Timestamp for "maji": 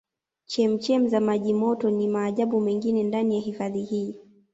1.19-1.53